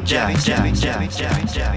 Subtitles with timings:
[0.00, 1.71] Jerry, Jerry, Jerry, Jerry, Jerry,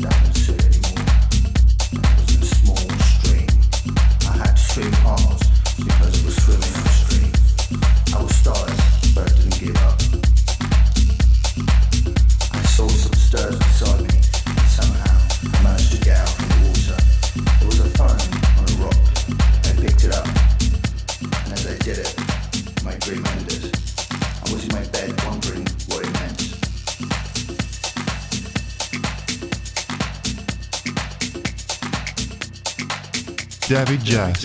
[0.00, 0.39] stars.
[34.10, 34.44] Jazz.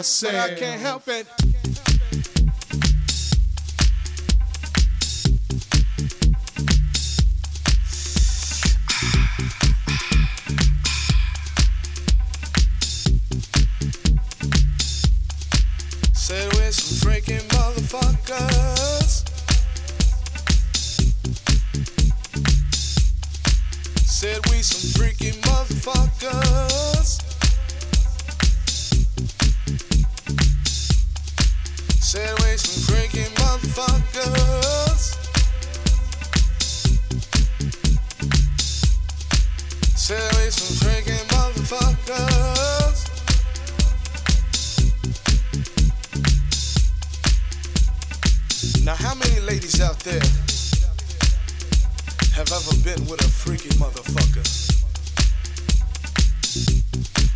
[0.00, 0.34] But.
[0.34, 1.26] I can't help it.
[16.14, 19.28] Said we're some freaking motherfuckers.
[24.06, 27.29] Said we some freaking motherfuckers.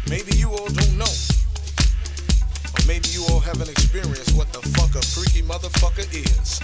[0.09, 1.34] Maybe you all don't know.
[2.87, 6.61] Maybe you all haven't experienced what the fuck a freaky motherfucker is.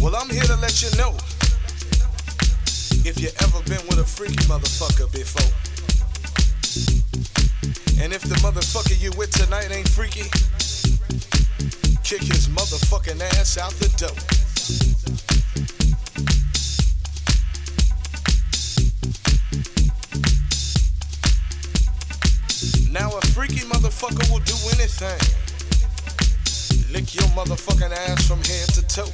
[0.00, 1.16] Well, I'm here to let you know.
[3.04, 5.50] If you ever been with a freaky motherfucker before.
[8.02, 10.30] And if the motherfucker you with tonight ain't freaky,
[12.04, 14.14] kick his motherfucking ass out the door.
[24.04, 25.18] Motherfucker will do anything.
[26.92, 29.10] Lick your motherfucking ass from head to toe.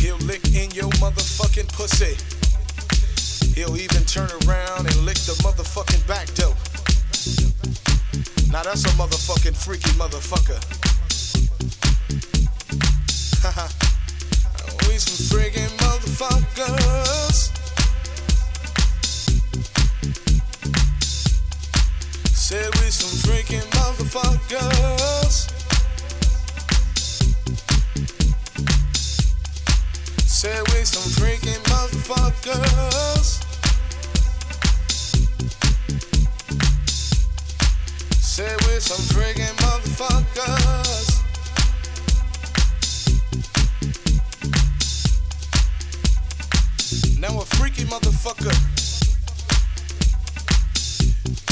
[0.00, 2.16] He'll lick in your motherfucking pussy.
[3.54, 6.54] He'll even turn around and lick the motherfucking back door.
[8.50, 10.58] Now that's a motherfucking freaky motherfucker.
[14.88, 17.61] we some friggin' motherfuckers.
[22.52, 25.48] Said we some freaking motherfuckers.
[30.26, 33.40] Said we some freaking motherfuckers.
[38.20, 41.08] Said we some friggin' motherfuckers.
[47.18, 48.71] Now a freaky motherfucker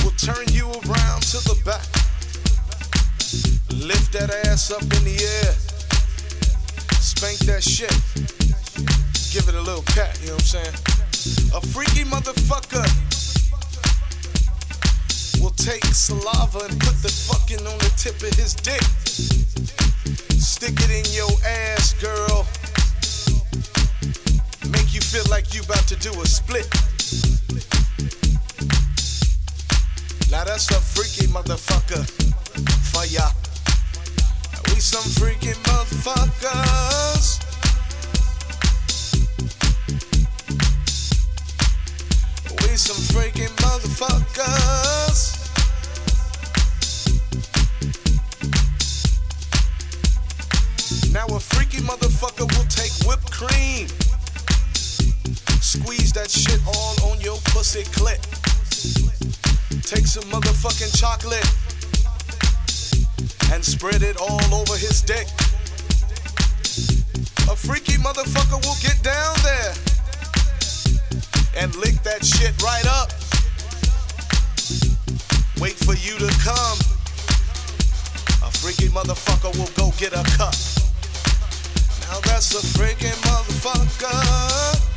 [0.04, 1.84] will turn you around to the back.
[3.70, 5.52] Lift that ass up in the air.
[7.00, 7.92] Spank that shit.
[9.32, 10.74] Give it a little cat, you know what I'm saying?
[11.54, 12.84] A freaky motherfucker
[15.40, 18.82] will take saliva and put the fucking on the tip of his dick.
[20.40, 22.46] Stick it in your ass, girl.
[24.70, 26.68] Make you feel like you about to do a split.
[30.30, 32.06] Now that's a freaky motherfucker
[32.92, 33.30] for ya.
[34.66, 37.40] We some freaky motherfuckers.
[42.62, 45.36] We some freaking motherfuckers.
[51.12, 53.88] Now a freaky motherfucker will take whipped cream.
[55.60, 58.20] Squeeze that shit all on your pussy clit.
[59.70, 61.46] Take some motherfucking chocolate
[63.52, 65.26] and spread it all over his dick.
[67.48, 69.74] A freaky motherfucker will get down there
[71.56, 73.10] and lick that shit right up.
[75.60, 76.78] Wait for you to come.
[78.42, 80.54] A freaky motherfucker will go get a cup.
[82.08, 84.89] Now that's a freaky motherfucker.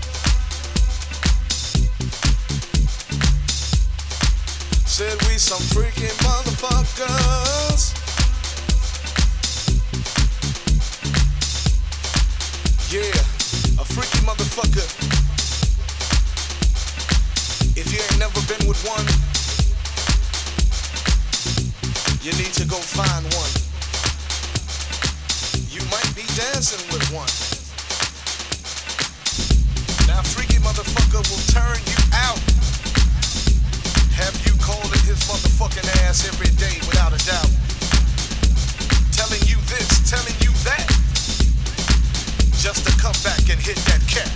[4.94, 7.98] Said we some freaking motherfuckers.
[12.94, 14.86] Yeah, a freaky motherfucker.
[17.76, 19.08] If you ain't never been with one,
[22.22, 23.50] you need to go find one.
[25.74, 27.34] You might be dancing with one.
[30.08, 32.73] Now, freaky motherfucker will turn you out.
[34.16, 37.50] Have you calling his motherfucking ass every day without a doubt?
[39.12, 40.86] Telling you this, telling you that.
[42.62, 44.30] Just to come back and hit that cat.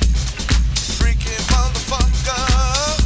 [0.98, 2.97] Freaking motherfucker.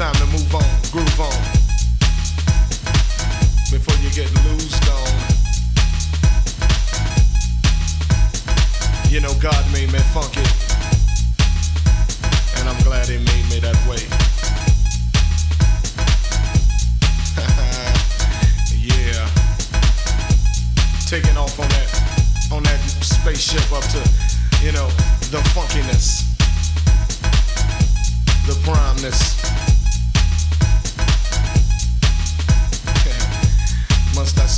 [0.00, 1.42] Time to move on, groove on.
[3.70, 5.12] Before you get loosed on.
[9.10, 10.40] You know God made me funky.
[12.56, 14.00] And I'm glad he made me that way.
[18.80, 19.28] yeah.
[21.10, 21.88] Taking off on that
[22.50, 23.98] on that spaceship up to,
[24.64, 24.88] you know,
[25.28, 26.24] the funkiness.
[28.46, 29.39] The primeness.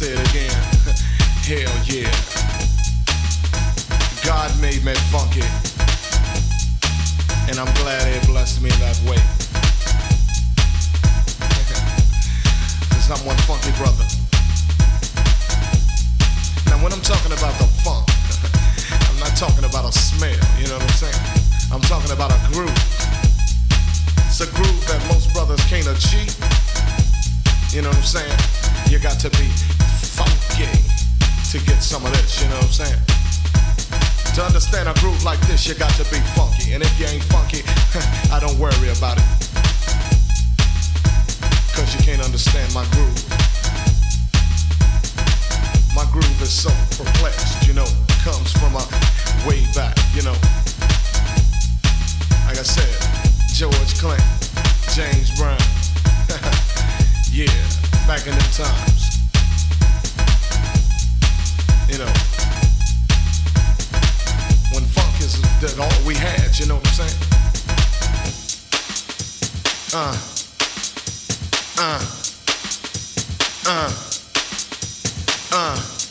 [0.03, 0.51] Say it again?
[1.47, 2.11] Hell yeah.
[4.27, 5.47] God made me funky.
[7.47, 9.15] And I'm glad he blessed me that way.
[12.91, 14.03] Cause I'm one funky brother.
[16.67, 18.11] Now when I'm talking about the funk,
[19.07, 21.23] I'm not talking about a smell, you know what I'm saying?
[21.71, 22.83] I'm talking about a groove.
[24.27, 26.35] It's a groove that most brothers can't achieve.
[27.71, 28.39] You know what I'm saying?
[28.91, 29.72] You got to be
[31.53, 33.03] to get some of this, you know what I'm saying?
[34.37, 36.73] To understand a groove like this, you got to be funky.
[36.73, 37.61] And if you ain't funky,
[38.33, 39.29] I don't worry about it.
[41.77, 43.21] Cause you can't understand my groove.
[45.93, 47.89] My groove is so perplexed, you know,
[48.25, 48.85] comes from a
[49.45, 50.37] way back, you know.
[52.49, 52.89] Like I said,
[53.53, 54.25] George Clinton,
[54.97, 55.61] James Brown.
[57.29, 57.53] yeah,
[58.09, 59.02] back in them times
[61.93, 62.13] you know.
[64.73, 67.19] When funk is that all we had, you know what I'm saying?
[69.93, 70.17] Uh,
[71.79, 72.01] uh,
[73.67, 73.93] uh,
[75.53, 76.02] uh.